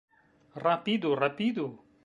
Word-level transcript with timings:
Rapidu, 0.63 1.13
rapidu! 1.21 1.71